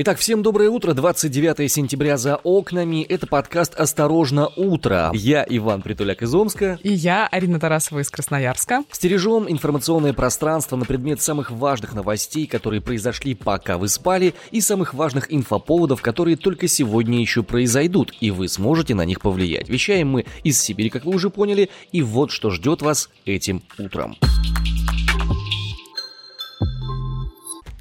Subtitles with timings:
[0.00, 0.94] Итак, всем доброе утро.
[0.94, 3.02] 29 сентября за окнами.
[3.02, 5.10] Это подкаст «Осторожно, утро».
[5.12, 6.78] Я Иван Притуляк из Омска.
[6.84, 8.84] И я, Арина Тарасова из Красноярска.
[8.92, 14.94] Стережем информационное пространство на предмет самых важных новостей, которые произошли, пока вы спали, и самых
[14.94, 19.68] важных инфоповодов, которые только сегодня еще произойдут, и вы сможете на них повлиять.
[19.68, 24.16] Вещаем мы из Сибири, как вы уже поняли, и вот что ждет вас этим утром.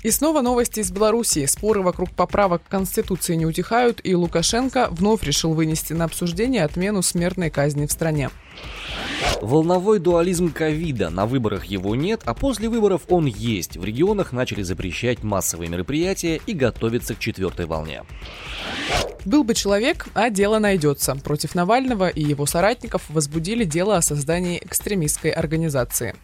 [0.07, 1.45] И снова новости из Белоруссии.
[1.47, 7.01] Споры вокруг поправок к Конституции не утихают, и Лукашенко вновь решил вынести на обсуждение отмену
[7.01, 8.29] смертной казни в стране.
[9.41, 11.09] Волновой дуализм ковида.
[11.09, 13.75] На выборах его нет, а после выборов он есть.
[13.75, 18.03] В регионах начали запрещать массовые мероприятия и готовиться к четвертой волне.
[19.25, 21.15] Был бы человек, а дело найдется.
[21.15, 26.15] Против Навального и его соратников возбудили дело о создании экстремистской организации.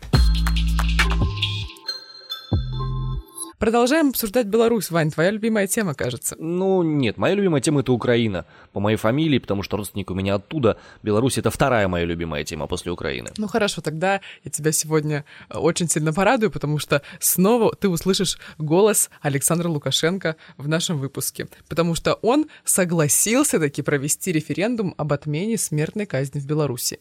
[3.64, 6.36] Продолжаем обсуждать Беларусь, Вань, твоя любимая тема, кажется.
[6.38, 8.46] Ну, нет, моя любимая тема это Украина.
[8.74, 10.76] По моей фамилии, потому что родственник у меня оттуда.
[11.02, 13.32] Беларусь это вторая моя любимая тема после Украины.
[13.38, 18.38] Ну хорошо, тогда я тебя сегодня э, очень сильно порадую, потому что снова ты услышишь
[18.58, 21.48] голос Александра Лукашенко в нашем выпуске.
[21.70, 27.00] Потому что он согласился таки провести референдум об отмене смертной казни в Беларуси.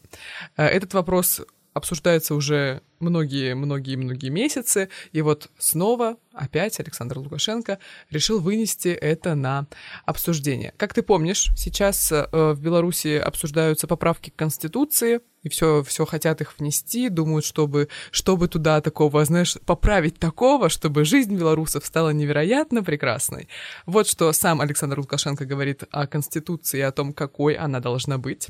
[0.55, 1.41] Э, этот вопрос
[1.73, 7.79] обсуждается уже многие-многие-многие месяцы, и вот снова опять Александр Лукашенко
[8.09, 9.67] решил вынести это на
[10.05, 10.73] обсуждение.
[10.77, 16.39] Как ты помнишь, сейчас э, в Беларуси обсуждаются поправки к Конституции, и все, все хотят
[16.39, 22.81] их внести, думают, чтобы, чтобы туда такого, знаешь, поправить такого, чтобы жизнь белорусов стала невероятно
[22.81, 23.49] прекрасной.
[23.85, 28.47] Вот что сам Александр Лукашенко говорит о Конституции о том, какой она должна быть.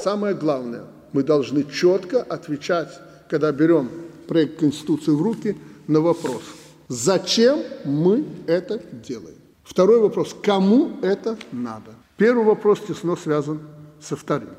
[0.00, 2.90] Самое главное– мы должны четко отвечать,
[3.30, 3.88] когда берем
[4.28, 6.42] проект Конституции в руки, на вопрос,
[6.88, 9.38] зачем мы это делаем.
[9.62, 11.92] Второй вопрос, кому это надо.
[12.16, 13.60] Первый вопрос тесно связан
[14.00, 14.50] со вторым.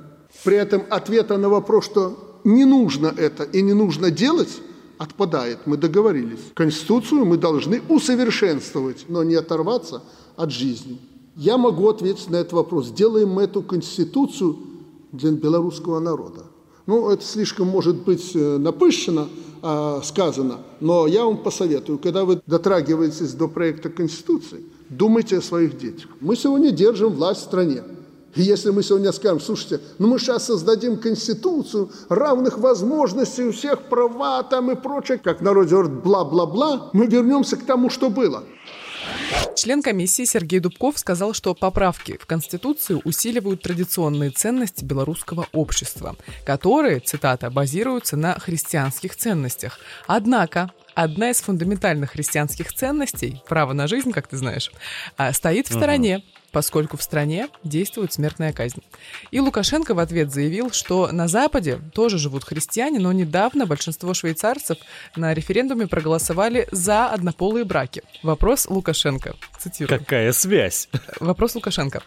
[0.44, 4.62] При этом ответа на вопрос, что не нужно это и не нужно делать,
[4.98, 5.60] отпадает.
[5.66, 6.40] Мы договорились.
[6.54, 10.04] Конституцию мы должны усовершенствовать, но не оторваться
[10.38, 11.00] от жизни.
[11.36, 12.92] Я могу ответить на этот вопрос.
[12.92, 14.58] Делаем мы эту Конституцию
[15.18, 16.44] для белорусского народа.
[16.86, 19.28] Ну, это слишком может быть э, напыщенно
[19.68, 25.80] а, сказано, но я вам посоветую, когда вы дотрагиваетесь до проекта Конституции, думайте о своих
[25.80, 26.08] детях.
[26.20, 27.82] Мы сегодня держим власть в стране.
[28.36, 33.84] И если мы сегодня скажем, слушайте, ну мы сейчас создадим конституцию, равных возможностей, у всех
[33.90, 38.44] права там и прочее, как народ говорит, бла-бла-бла, мы вернемся к тому, что было.
[39.56, 46.16] Член комиссии Сергей Дубков сказал, что поправки в Конституцию усиливают традиционные ценности белорусского общества,
[46.46, 49.80] которые, цитата, базируются на христианских ценностях.
[50.08, 54.72] Однако одна из фундаментальных христианских ценностей, право на жизнь, как ты знаешь,
[55.18, 56.24] а, стоит в стороне
[56.56, 58.82] поскольку в стране действует смертная казнь.
[59.30, 64.78] И Лукашенко в ответ заявил, что на Западе тоже живут христиане, но недавно большинство швейцарцев
[65.18, 68.04] на референдуме проголосовали за однополые браки.
[68.24, 69.36] Вопрос Лукашенко.
[69.60, 70.00] Цитирую.
[70.00, 70.88] Какая связь?
[71.20, 72.02] Вопрос Лукашенко.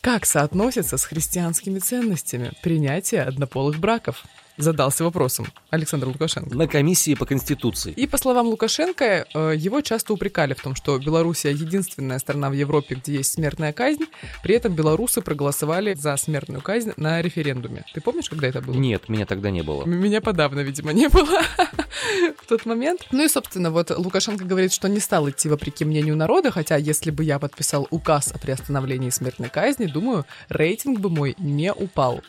[0.00, 4.24] Как соотносится с христианскими ценностями принятие однополых браков?
[4.56, 6.56] Задался вопросом Александр Лукашенко.
[6.56, 7.92] На комиссии по Конституции.
[7.92, 12.52] И по словам Лукашенко, э, его часто упрекали в том, что Белоруссия единственная страна в
[12.52, 14.04] Европе, где есть смертная казнь.
[14.42, 17.84] При этом белорусы проголосовали за смертную казнь на референдуме.
[17.94, 18.74] Ты помнишь, когда это было?
[18.74, 19.84] Нет, меня тогда не было.
[19.84, 21.42] Меня подавно, видимо, не было
[22.38, 23.06] в тот момент.
[23.10, 27.10] Ну и, собственно, вот Лукашенко говорит, что не стал идти вопреки мнению народа, хотя если
[27.10, 32.22] бы я подписал указ о приостановлении смертной казни, думаю, рейтинг бы мой не упал.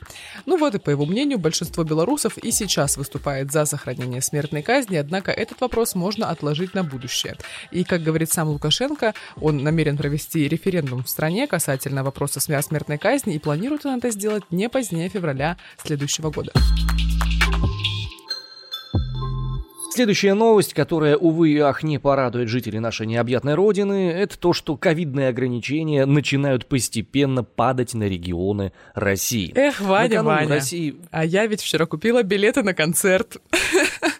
[0.45, 4.97] Ну вот и по его мнению, большинство белорусов и сейчас выступает за сохранение смертной казни,
[4.97, 7.35] однако этот вопрос можно отложить на будущее.
[7.71, 13.35] И, как говорит сам Лукашенко, он намерен провести референдум в стране касательно вопроса смертной казни
[13.35, 16.51] и планирует он это сделать не позднее февраля следующего года.
[19.93, 24.77] Следующая новость, которая, увы и ах, не порадует жителей нашей необъятной родины, это то, что
[24.77, 29.51] ковидные ограничения начинают постепенно падать на регионы России.
[29.53, 30.95] Эх, Ваня, Ваня, России...
[31.11, 33.41] а я ведь вчера купила билеты на концерт.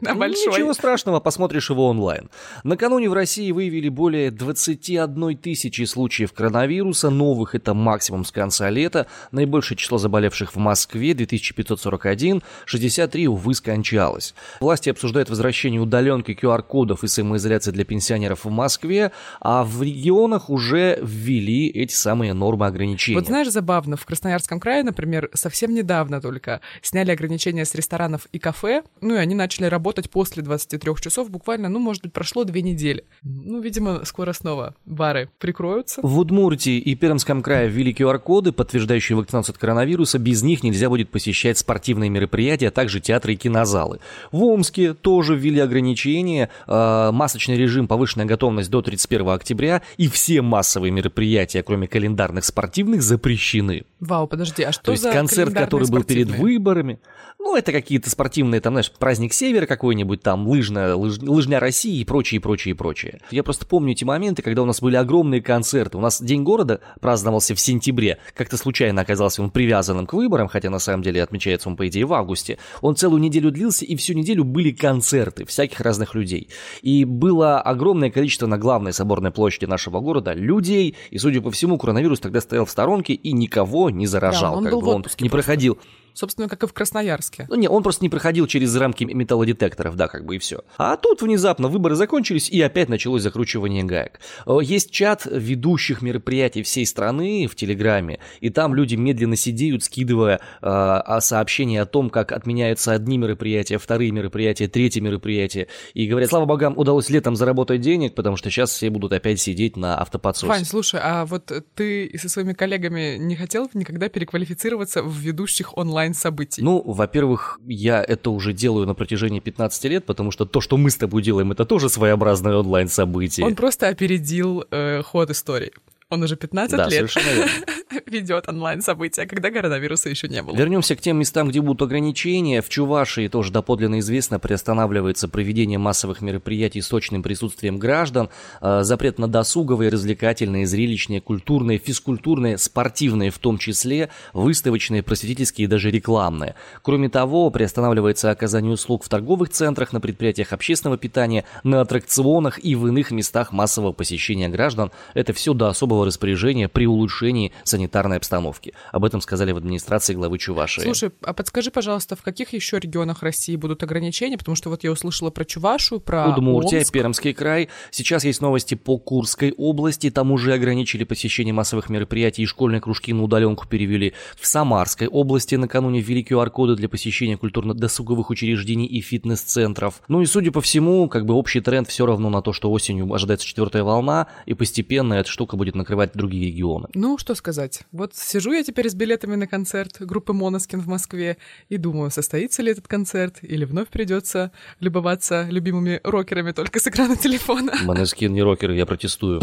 [0.00, 0.52] на большой.
[0.54, 2.30] Ничего страшного, посмотришь его онлайн.
[2.64, 7.10] Накануне в России выявили более 21 тысячи случаев коронавируса.
[7.10, 9.06] Новых это максимум с конца лета.
[9.32, 14.34] Наибольшее число заболевших в Москве 2541, 63, увы, скончалось.
[14.60, 20.98] Власти обсуждают возвращение удаленки QR-кодов и самоизоляции для пенсионеров в Москве, а в регионах уже
[21.02, 23.16] ввели эти самые нормы ограничений.
[23.18, 28.38] Вот знаешь, забавно, в Красноярском крае, например, совсем недавно только сняли ограничения с ресторанов и
[28.38, 32.44] кафе, ну и они начали работать работать после 23 часов буквально, ну, может быть, прошло
[32.44, 33.04] две недели.
[33.22, 36.00] Ну, видимо, скоро снова бары прикроются.
[36.02, 40.20] В Удмуртии и Пермском крае ввели QR-коды, подтверждающие вакцинацию от коронавируса.
[40.20, 43.98] Без них нельзя будет посещать спортивные мероприятия, а также театры и кинозалы.
[44.30, 50.40] В Омске тоже ввели ограничения, э, масочный режим, повышенная готовность до 31 октября, и все
[50.40, 53.82] массовые мероприятия, кроме календарных спортивных, запрещены.
[53.98, 57.00] Вау, подожди, а что То есть за концерт, который был перед выборами,
[57.40, 62.04] ну, это какие-то спортивные, там, знаешь, праздник Севера какой-нибудь, там, лыжная, лыж, лыжня России и
[62.04, 63.20] прочее, и прочее, и прочее.
[63.30, 65.96] Я просто помню эти моменты, когда у нас были огромные концерты.
[65.96, 68.18] У нас День города праздновался в сентябре.
[68.34, 72.04] Как-то случайно оказался он привязанным к выборам, хотя на самом деле отмечается он, по идее,
[72.04, 72.58] в августе.
[72.82, 76.50] Он целую неделю длился, и всю неделю были концерты всяких разных людей.
[76.82, 81.78] И было огромное количество на главной соборной площади нашего города людей, и, судя по всему,
[81.78, 84.52] коронавирус тогда стоял в сторонке и никого не заражал.
[84.52, 85.28] Да, он как был бы он не просто.
[85.28, 85.78] проходил
[86.20, 87.46] Собственно, как и в Красноярске.
[87.48, 90.60] ну, не, он просто не проходил через рамки металлодетекторов, да, как бы и все.
[90.76, 94.20] А тут внезапно выборы закончились, и опять началось закручивание гаек.
[94.46, 100.36] Э, Есть чат ведущих мероприятий всей страны в Телеграме, и там люди медленно сидеют, скидывая
[100.36, 106.28] э, а, сообщения о том, как отменяются одни мероприятия, вторые мероприятия, третьи мероприятия, и говорят,
[106.28, 110.48] слава богам, удалось летом заработать денег, потому что сейчас все будут опять сидеть на автоподсосе.
[110.48, 115.78] Вань, слушай, а вот ты со своими коллегами не хотел никогда переквалифицироваться в ведущих
[116.10, 116.62] онлайн-событий?
[116.62, 120.90] Ну, во-первых, я это уже делаю на протяжении 15 лет, потому что то, что мы
[120.90, 123.46] с тобой делаем, это тоже своеобразное онлайн-событие.
[123.46, 125.72] Он просто опередил э, ход истории.
[126.10, 127.08] Он уже 15 Да, лет
[128.06, 130.56] ведет онлайн-события, когда коронавируса еще не было.
[130.56, 132.62] Вернемся к тем местам, где будут ограничения.
[132.62, 138.28] В Чувашии тоже доподлинно известно, приостанавливается проведение массовых мероприятий с точным присутствием граждан,
[138.60, 145.68] э, запрет на досуговые, развлекательные, зрелищные, культурные, физкультурные, спортивные в том числе, выставочные, просветительские и
[145.68, 146.56] даже рекламные.
[146.82, 152.74] Кроме того, приостанавливается оказание услуг в торговых центрах, на предприятиях общественного питания, на аттракционах и
[152.74, 154.90] в иных местах массового посещения граждан.
[155.14, 158.74] Это все до особого распоряжения при улучшении санитарной обстановки.
[158.92, 160.82] Об этом сказали в администрации главы Чувашии.
[160.82, 164.38] Слушай, а подскажи, пожалуйста, в каких еще регионах России будут ограничения?
[164.38, 166.92] Потому что вот я услышала про Чувашу, про Удмуртия, Омск.
[166.92, 167.68] Пермский край.
[167.90, 170.10] Сейчас есть новости по Курской области.
[170.10, 174.14] Там уже ограничили посещение массовых мероприятий и школьные кружки на удаленку перевели.
[174.38, 180.00] В Самарской области накануне ввели QR-коды для посещения культурно-досуговых учреждений и фитнес-центров.
[180.08, 183.12] Ну и, судя по всему, как бы общий тренд все равно на то, что осенью
[183.12, 186.88] ожидается четвертая волна, и постепенно эта штука будет накрывать другие регионы.
[186.94, 187.82] Ну, что сказать.
[187.92, 191.36] Вот сижу я теперь с билетами на концерт группы Моноскин в Москве
[191.68, 197.16] и думаю, состоится ли этот концерт, или вновь придется любоваться любимыми рокерами только с экрана
[197.16, 197.72] телефона.
[197.84, 199.40] Манескин не рокеры, я протестую.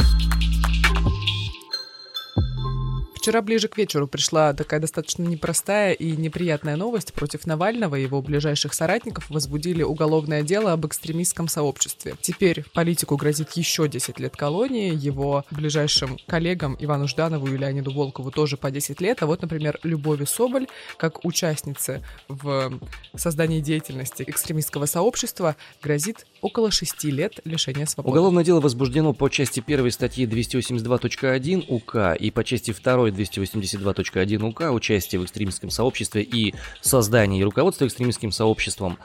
[3.27, 7.11] Вчера ближе к вечеру пришла такая достаточно непростая и неприятная новость.
[7.11, 12.15] Против Навального и его ближайших соратников возбудили уголовное дело об экстремистском сообществе.
[12.21, 18.31] Теперь политику грозит еще 10 лет колонии, его ближайшим коллегам Ивану Жданову и Леониду Волкову
[18.31, 19.21] тоже по 10 лет.
[19.21, 22.79] А вот, например, Любови Соболь, как участнице в
[23.13, 28.09] создании деятельности экстремистского сообщества, грозит около 6 лет лишения свободы.
[28.09, 34.71] Уголовное дело возбуждено по части 1 статьи 282.1 УК и по части 2 282.1 УК
[34.71, 38.97] участие в экстремистском сообществе и создание и руководство экстремистским сообществом.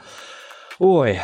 [0.79, 1.19] Ой,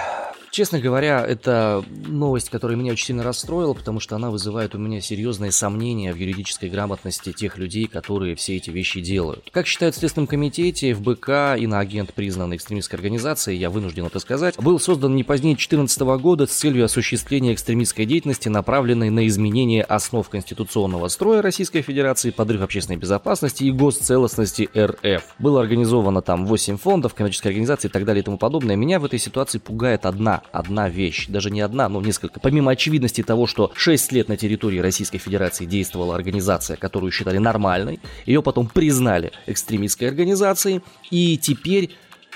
[0.51, 5.01] честно говоря, это новость, которая меня очень сильно расстроила, потому что она вызывает у меня
[5.01, 9.49] серьезные сомнения в юридической грамотности тех людей, которые все эти вещи делают.
[9.51, 14.79] Как считают в Следственном комитете, ФБК, иноагент, признанной экстремистской организацией, я вынужден это сказать, был
[14.79, 21.07] создан не позднее 2014 года с целью осуществления экстремистской деятельности, направленной на изменение основ конституционного
[21.07, 25.23] строя Российской Федерации, подрыв общественной безопасности и госцелостности РФ.
[25.39, 28.75] Было организовано там 8 фондов, коммерческие организации и так далее и тому подобное.
[28.75, 32.39] Меня в этой ситуации пугает одна, одна вещь, даже не одна, но несколько.
[32.39, 37.99] Помимо очевидности того, что 6 лет на территории Российской Федерации действовала организация, которую считали нормальной,
[38.25, 40.81] ее потом признали экстремистской организацией,
[41.11, 41.91] и теперь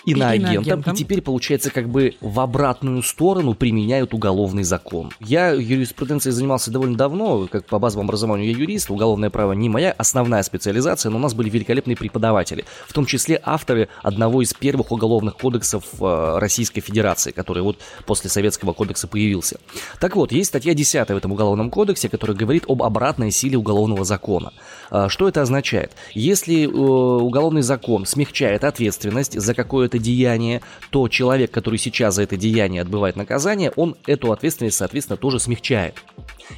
[0.05, 0.93] иноагентом, иноагентом.
[0.93, 5.11] и теперь, получается, как бы в обратную сторону применяют уголовный закон.
[5.19, 9.91] Я юриспруденцией занимался довольно давно, как по базовому образованию я юрист, уголовное право не моя
[9.91, 14.91] основная специализация, но у нас были великолепные преподаватели, в том числе авторы одного из первых
[14.91, 19.59] уголовных кодексов э, Российской Федерации, который вот после Советского кодекса появился.
[19.99, 24.05] Так вот, есть статья 10 в этом уголовном кодексе, которая говорит об обратной силе уголовного
[24.05, 24.53] закона.
[24.89, 25.91] А, Что это означает?
[26.13, 32.37] Если э, уголовный закон смягчает ответственность за какое-то деяние, то человек, который сейчас за это
[32.37, 35.95] деяние отбывает наказание, он эту ответственность, соответственно, тоже смягчает.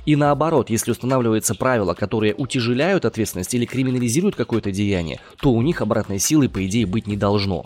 [0.05, 5.81] И наоборот, если устанавливаются правила, которые утяжеляют ответственность или криминализируют какое-то деяние, то у них
[5.81, 7.65] обратной силы, по идее, быть не должно.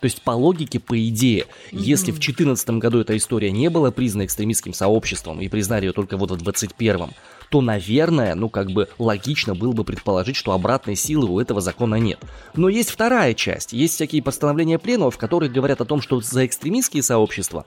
[0.00, 1.78] То есть по логике, по идее, mm-hmm.
[1.80, 6.16] если в 2014 году эта история не была признана экстремистским сообществом и признали ее только
[6.16, 7.08] вот в 2021,
[7.50, 11.96] то, наверное, ну как бы логично было бы предположить, что обратной силы у этого закона
[11.96, 12.18] нет.
[12.54, 16.46] Но есть вторая часть, есть всякие постановления пленумов, в которых говорят о том, что за
[16.46, 17.64] экстремистские сообщества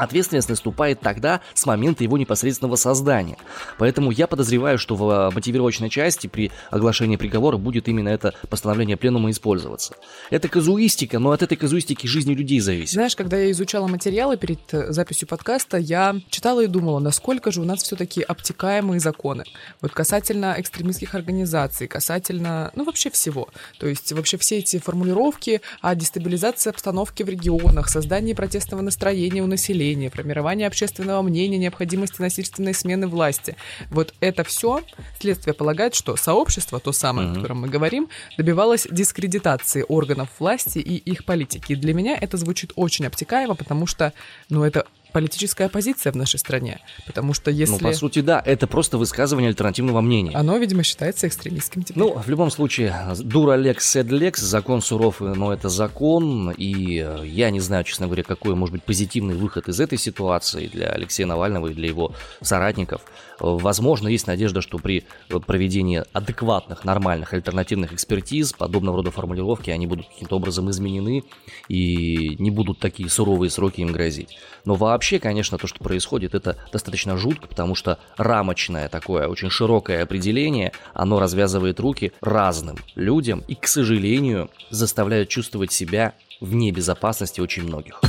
[0.00, 3.36] Ответственность наступает тогда с момента его непосредственного создания.
[3.76, 8.96] Поэтому я подозреваю, что в э, мотивировочной части при оглашении приговора будет именно это постановление
[8.96, 9.92] пленума использоваться.
[10.30, 12.94] Это казуистика, но от этой казуистики жизни людей зависит.
[12.94, 17.60] Знаешь, когда я изучала материалы перед э, записью подкаста, я читала и думала, насколько же
[17.60, 19.44] у нас все-таки обтекаемые законы.
[19.82, 23.50] Вот касательно экстремистских организаций, касательно, ну, вообще всего.
[23.78, 29.46] То есть вообще все эти формулировки о дестабилизации обстановки в регионах, создании протестного настроения у
[29.46, 33.56] населения, населения, формирование общественного мнения, необходимости насильственной смены власти.
[33.90, 34.82] Вот это все
[35.18, 37.32] следствие полагает, что сообщество, то самое, mm-hmm.
[37.32, 41.72] о котором мы говорим, добивалось дискредитации органов власти и их политики.
[41.72, 44.12] И для меня это звучит очень обтекаемо, потому что,
[44.48, 46.80] ну, это политическая оппозиция в нашей стране.
[47.06, 47.72] Потому что если...
[47.72, 50.32] Ну, по сути, да, это просто высказывание альтернативного мнения.
[50.34, 52.02] Оно, видимо, считается экстремистским теперь.
[52.02, 57.26] Ну, в любом случае, дура лекс сед лекс, закон суров, но это закон, и э,
[57.26, 61.26] я не знаю, честно говоря, какой может быть позитивный выход из этой ситуации для Алексея
[61.26, 63.02] Навального и для его соратников.
[63.40, 65.04] Возможно, есть надежда, что при
[65.46, 71.24] проведении адекватных, нормальных, альтернативных экспертиз подобного рода формулировки, они будут каким-то образом изменены
[71.68, 74.36] и не будут такие суровые сроки им грозить.
[74.66, 80.02] Но вообще, конечно, то, что происходит, это достаточно жутко, потому что рамочное такое, очень широкое
[80.02, 87.64] определение, оно развязывает руки разным людям и, к сожалению, заставляет чувствовать себя вне безопасности очень
[87.64, 88.00] многих.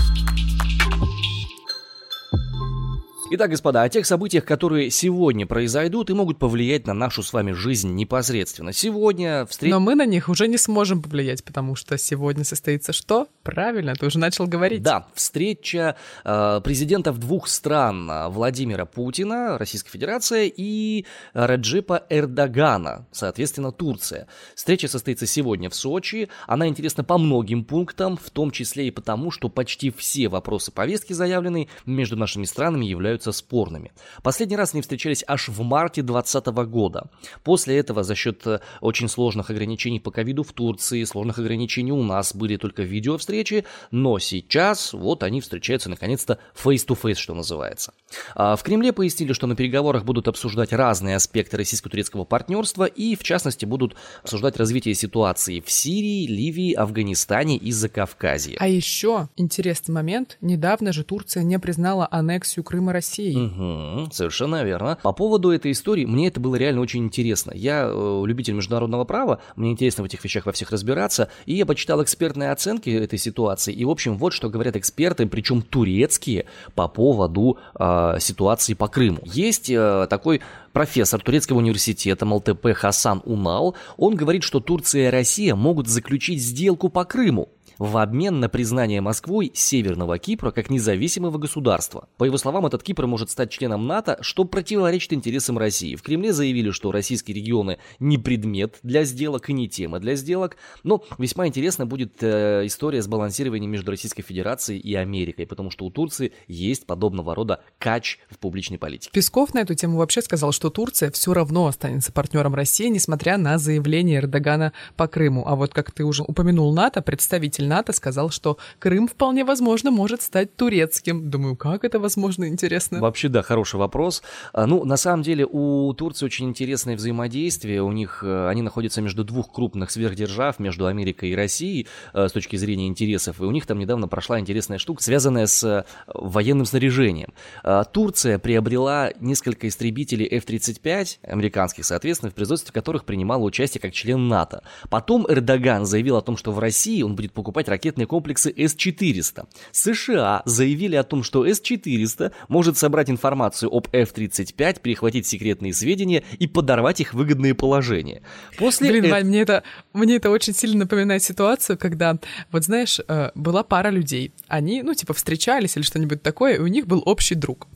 [3.34, 7.54] Итак, господа, о тех событиях, которые сегодня произойдут и могут повлиять на нашу с вами
[7.54, 8.74] жизнь непосредственно.
[8.74, 9.72] Сегодня встреч...
[9.72, 13.30] Но мы на них уже не сможем повлиять, потому что сегодня состоится что?
[13.44, 14.84] Правильно, ты уже начал говорить.
[14.84, 15.96] Да, встреча
[16.26, 24.28] э, президентов двух стран, э, Владимира Путина, Российская Федерация, и Раджипа Эрдогана, соответственно, Турция.
[24.56, 26.28] Встреча состоится сегодня в Сочи.
[26.48, 31.14] Она интересна по многим пунктам, в том числе и потому, что почти все вопросы повестки,
[31.14, 33.92] заявленные между нашими странами, являются являются спорными.
[34.24, 37.10] Последний раз они встречались аж в марте 2020 года.
[37.44, 42.04] После этого за счет э, очень сложных ограничений по ковиду в Турции, сложных ограничений у
[42.04, 47.94] нас были только видеовстречи, но сейчас вот они встречаются наконец-то face-to-face, что называется.
[48.36, 53.24] А в Кремле пояснили, что на переговорах будут обсуждать разные аспекты российско-турецкого партнерства и, в
[53.24, 58.58] частности, будут обсуждать развитие ситуации в Сирии, Ливии, Афганистане и Закавказье.
[58.60, 60.38] А еще интересный момент.
[60.42, 63.36] Недавно же Турция не признала аннексию Крыма России Россией.
[63.36, 64.98] Угу, совершенно верно.
[65.04, 67.52] По поводу этой истории, мне это было реально очень интересно.
[67.54, 71.66] Я э, любитель международного права, мне интересно в этих вещах во всех разбираться, и я
[71.66, 76.88] почитал экспертные оценки этой ситуации, и, в общем, вот что говорят эксперты, причем турецкие, по
[76.88, 79.20] поводу э, ситуации по Крыму.
[79.26, 80.42] Есть э, такой
[80.72, 86.90] профессор турецкого университета МЛТП Хасан Унал, он говорит, что Турция и Россия могут заключить сделку
[86.90, 87.50] по Крыму
[87.82, 92.08] в обмен на признание Москвой Северного Кипра как независимого государства.
[92.18, 95.96] По его словам, этот Кипр может стать членом НАТО, что противоречит интересам России.
[95.96, 100.58] В Кремле заявили, что российские регионы не предмет для сделок и не тема для сделок.
[100.84, 105.86] Но весьма интересна будет э, история с балансированием между Российской Федерацией и Америкой, потому что
[105.86, 109.10] у Турции есть подобного рода кач в публичной политике.
[109.12, 113.58] Песков на эту тему вообще сказал, что Турция все равно останется партнером России, несмотря на
[113.58, 115.48] заявление Эрдогана по Крыму.
[115.48, 120.22] А вот как ты уже упомянул НАТО, представитель НАТО сказал, что Крым вполне возможно может
[120.22, 121.30] стать турецким.
[121.30, 123.00] Думаю, как это возможно, интересно?
[123.00, 124.22] Вообще, да, хороший вопрос.
[124.52, 127.82] А, ну, на самом деле, у Турции очень интересное взаимодействие.
[127.82, 132.32] У них, э, они находятся между двух крупных сверхдержав, между Америкой и Россией, э, с
[132.34, 133.40] точки зрения интересов.
[133.40, 137.34] И у них там недавно прошла интересная штука, связанная с э, военным снаряжением.
[137.64, 144.28] А, Турция приобрела несколько истребителей F-35, американских, соответственно, в производстве которых принимала участие как член
[144.28, 144.64] НАТО.
[144.90, 149.48] Потом Эрдоган заявил о том, что в России он будет покупать покупать ракетные комплексы С-400.
[149.72, 156.48] США заявили о том, что С-400 может собрать информацию об F-35, перехватить секретные сведения и
[156.48, 158.22] подорвать их выгодные положения.
[158.58, 159.12] После Блин, э...
[159.12, 159.64] Вань, мне это,
[159.94, 162.18] мне это очень сильно напоминает ситуацию, когда,
[162.52, 164.32] вот знаешь, э, была пара людей.
[164.48, 167.68] Они, ну, типа, встречались или что-нибудь такое, и у них был общий друг.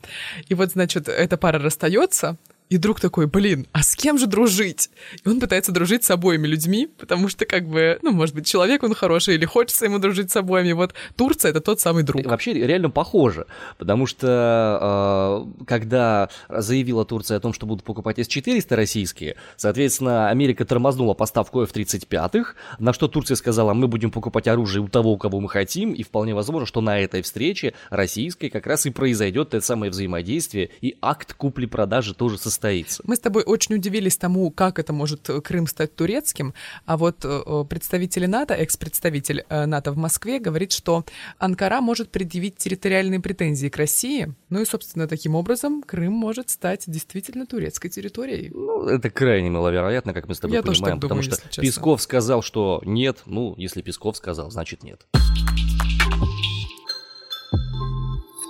[0.50, 2.38] И вот, значит, эта пара расстается,
[2.68, 4.90] И друг такой, блин, а с кем же дружить?
[5.24, 8.82] И он пытается дружить с обоими людьми, потому что, как бы, ну, может быть, человек
[8.82, 10.72] он хороший или хочется ему дружить с обоими.
[10.72, 12.26] Вот Турция— это тот самый друг.
[12.26, 13.46] Вообще реально похоже,
[13.78, 20.66] потому что э, когда заявила Турция о том, что будут покупать С-400 российские, соответственно, Америка
[20.66, 22.46] тормознула поставку F-35,
[22.80, 26.02] на что Турция сказала, мы будем покупать оружие у того, у кого мы хотим, и
[26.02, 30.98] вполне возможно, что на этой встрече российской как раз и произойдет это самое взаимодействие, и
[31.00, 33.04] акт купли-продажи тоже состоится состоится.
[33.06, 36.54] Мы с тобой очень удивились тому, как это может э, Крым стать турецким,
[36.86, 41.06] а вот э, представители НАТО, экс-представитель э, НАТО в Москве говорит, что
[41.38, 46.84] Анкара может предъявить территориальные претензии к России, ну и, собственно, таким образом Крым может стать
[46.88, 48.52] действительно турецкой территорией.
[48.54, 52.42] Ну, это крайне маловероятно, как мы с тобой Я понимаем, думаю, потому что Песков сказал,
[52.42, 55.06] что нет, ну, если Песков сказал, значит нет.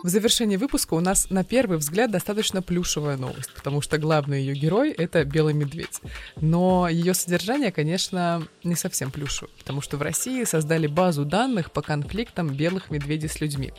[0.06, 4.54] В завершении выпуска у нас на первый взгляд достаточно плюшевая новость, потому что главный ее
[4.54, 6.00] герой— это белый медведь.
[6.40, 11.82] Но ее содержание, конечно, не совсем плюшевое, потому что в России создали базу данных по
[11.82, 13.74] конфликтам белых медведей с людьми.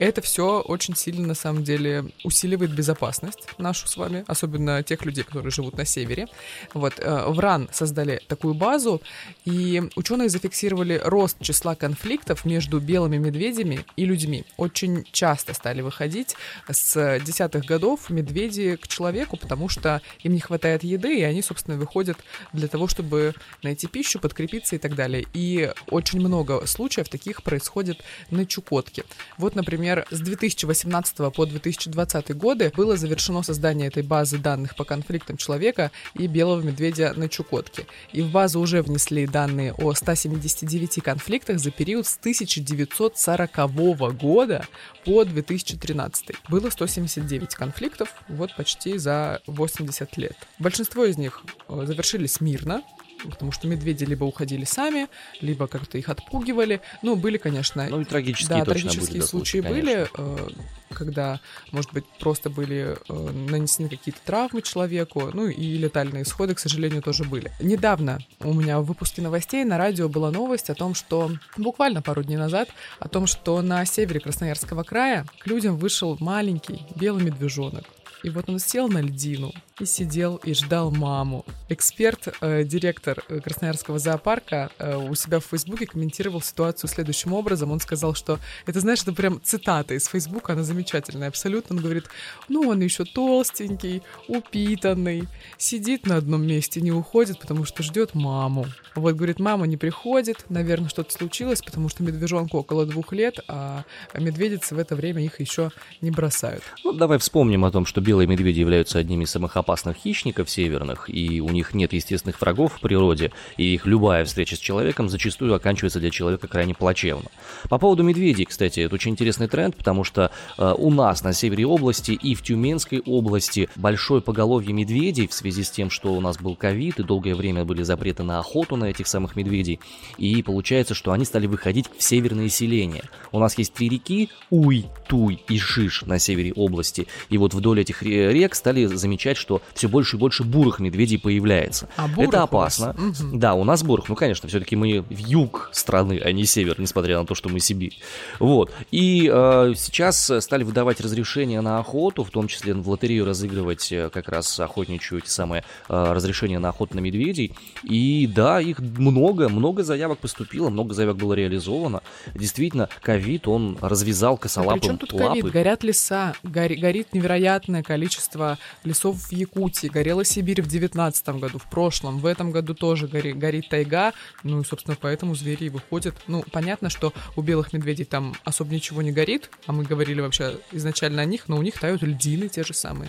[0.00, 5.24] Это все очень сильно, на самом деле, усиливает безопасность нашу с вами, особенно тех людей,
[5.24, 6.26] которые живут на севере.
[6.72, 9.02] Вот, э, в РАН создали такую базу,
[9.44, 14.46] и ученые зафиксировали рост числа конфликтов между белыми медведями и людьми.
[14.56, 16.34] Очень часто стали выходить
[16.66, 21.76] с десятых годов медведи к человеку, потому что им не хватает еды, и они, собственно,
[21.76, 22.16] выходят
[22.54, 25.26] для того, чтобы найти пищу, подкрепиться и так далее.
[25.34, 29.04] И очень много случаев таких происходит на Чукотке.
[29.36, 34.84] Вот, например, Например, с 2018 по 2020 годы было завершено создание этой базы данных по
[34.84, 37.86] конфликтам человека и белого медведя на Чукотке.
[38.12, 44.64] И в базу уже внесли данные о 179 конфликтах за период с 1940 года
[45.04, 46.36] по 2013.
[46.48, 50.36] Было 179 конфликтов, вот почти за 80 лет.
[50.60, 52.84] Большинство из них э, завершились мирно,
[53.28, 55.08] потому что медведи либо уходили сами,
[55.40, 56.80] либо как-то их отпугивали.
[57.02, 57.86] Ну, были, конечно...
[57.88, 60.48] Ну, и трагические Да, трагические случаи случаи были, э,
[60.90, 61.40] когда,
[61.72, 67.02] может быть, просто были э, нанесены какие-то травмы человеку, ну, и летальные исходы, к сожалению,
[67.02, 67.50] тоже были.
[67.60, 72.22] Недавно у меня в выпуске новостей на радио была новость о том, что буквально пару
[72.22, 72.68] дней назад,
[72.98, 77.84] о том, что на севере Красноярского края к людям вышел маленький белый медвежонок.
[78.22, 81.46] И вот он сел на льдину и сидел и ждал маму.
[81.70, 87.70] Эксперт, э, директор э, Красноярского зоопарка э, у себя в Фейсбуке комментировал ситуацию следующим образом.
[87.70, 91.76] Он сказал, что это, знаешь, это прям цитата из Фейсбука, она замечательная абсолютно.
[91.76, 92.06] Он говорит,
[92.48, 95.28] ну, он еще толстенький, упитанный,
[95.58, 98.66] сидит на одном месте, не уходит, потому что ждет маму.
[98.96, 103.84] Вот, говорит, мама не приходит, наверное, что-то случилось, потому что медвежонку около двух лет, а
[104.14, 106.64] медведицы в это время их еще не бросают.
[106.82, 111.08] Ну, давай вспомним о том, что белые медведи являются одними из самых опасных хищников северных,
[111.08, 115.54] и у них нет естественных врагов в природе, и их любая встреча с человеком зачастую
[115.54, 117.30] оканчивается для человека крайне плачевно.
[117.68, 121.66] По поводу медведей, кстати, это очень интересный тренд, потому что э, у нас на севере
[121.66, 126.38] области и в Тюменской области большое поголовье медведей в связи с тем, что у нас
[126.38, 129.80] был ковид, и долгое время были запреты на охоту на этих самых медведей,
[130.18, 133.04] и получается, что они стали выходить в северные селения.
[133.32, 137.80] У нас есть три реки, Уй, Туй и Шиш на севере области, и вот вдоль
[137.80, 141.49] этих рек стали замечать, что все больше и больше бурых медведей появляется.
[141.96, 142.90] А Это опасно.
[142.90, 143.38] Угу.
[143.38, 144.08] Да, у нас бурых.
[144.08, 147.60] Ну, конечно, все-таки мы в юг страны, а не север, несмотря на то, что мы
[147.60, 147.98] Сибирь.
[148.38, 148.72] Вот.
[148.90, 154.10] И э, сейчас стали выдавать разрешения на охоту, в том числе в лотерею разыгрывать э,
[154.10, 157.54] как раз охотничью эти самые э, разрешения на охоту на медведей.
[157.82, 162.02] И да, их много, много заявок поступило, много заявок было реализовано.
[162.34, 165.50] Действительно, ковид, он развязал косолапым а при чем тут ковид?
[165.50, 171.68] Горят леса, гори, горит невероятное количество лесов в Якутии, горела Сибирь в 19 году, в
[171.68, 176.14] прошлом, в этом году тоже гори, горит тайга, ну и, собственно, поэтому звери и выходят.
[176.26, 180.56] Ну, понятно, что у белых медведей там особо ничего не горит, а мы говорили вообще
[180.72, 183.08] изначально о них, но у них тают льдины те же самые.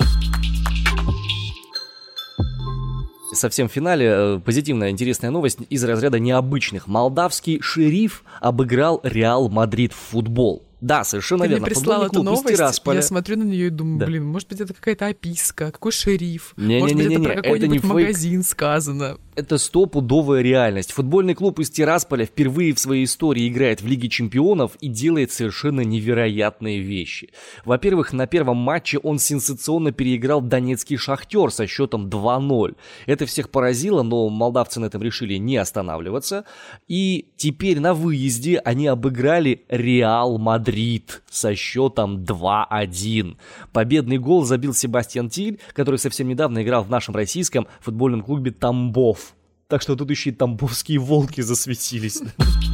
[3.34, 6.88] Совсем в финале э, позитивная, интересная новость из разряда необычных.
[6.88, 10.64] Молдавский шериф обыграл Реал Мадрид в футбол.
[10.82, 11.66] Да, совершенно Ты верно.
[11.66, 14.08] мне прислал эту новость, я смотрю на нее и думаю, да.
[14.08, 17.34] блин, может быть, это какая-то описка, какой шериф, не, может не, не, быть, не, это
[17.34, 19.18] про какой-нибудь магазин сказано.
[19.36, 20.92] Это стопудовая реальность.
[20.92, 25.82] Футбольный клуб из Тирасполя впервые в своей истории играет в Лиге Чемпионов и делает совершенно
[25.82, 27.30] невероятные вещи.
[27.64, 32.76] Во-первых, на первом матче он сенсационно переиграл донецкий шахтер со счетом 2-0.
[33.06, 36.44] Это всех поразило, но молдавцы на этом решили не останавливаться.
[36.88, 43.36] И теперь на выезде они обыграли Реал Мадрид Мадрид со счетом 2-1.
[43.74, 49.36] Победный гол забил Себастьян Тиль, который совсем недавно играл в нашем российском футбольном клубе Тамбов.
[49.68, 52.22] Так что тут еще и тамбовские волки засветились.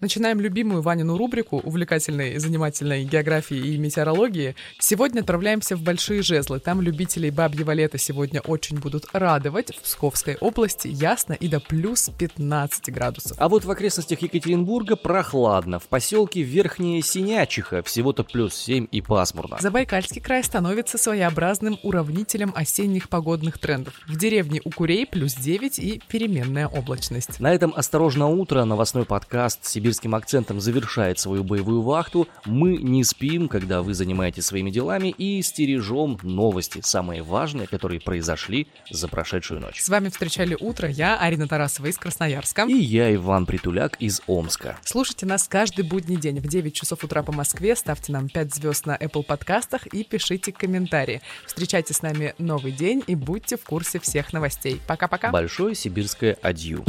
[0.00, 4.56] Начинаем любимую Ванину рубрику увлекательной, занимательной географии и метеорологии.
[4.78, 6.58] Сегодня отправляемся в Большие Жезлы.
[6.58, 9.76] Там любителей бабьего лета сегодня очень будут радовать.
[9.76, 13.36] В Псковской области ясно и до плюс 15 градусов.
[13.38, 15.78] А вот в окрестностях Екатеринбурга прохладно.
[15.78, 19.58] В поселке Верхняя Синячиха всего-то плюс 7 и пасмурно.
[19.60, 24.00] Забайкальский край становится своеобразным уравнителем осенних погодных трендов.
[24.08, 27.38] В деревне Укурей плюс 9 и переменная облачность.
[27.38, 32.28] На этом «Осторожно утро» новостной подкаст «Сибирь сибирским акцентом завершает свою боевую вахту.
[32.44, 38.68] Мы не спим, когда вы занимаетесь своими делами и стережем новости, самые важные, которые произошли
[38.88, 39.80] за прошедшую ночь.
[39.80, 42.66] С вами встречали утро я, Арина Тарасова из Красноярска.
[42.68, 44.78] И я, Иван Притуляк из Омска.
[44.84, 48.86] Слушайте нас каждый будний день в 9 часов утра по Москве, ставьте нам 5 звезд
[48.86, 51.20] на Apple подкастах и пишите комментарии.
[51.46, 54.80] Встречайте с нами новый день и будьте в курсе всех новостей.
[54.86, 55.30] Пока-пока.
[55.30, 56.84] Большое сибирское адью.